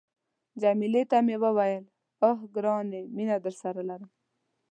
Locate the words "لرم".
3.89-4.09